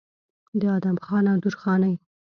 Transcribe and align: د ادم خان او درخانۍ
د 0.59 0.61
ادم 0.77 0.97
خان 1.05 1.25
او 1.31 1.37
درخانۍ 1.43 1.93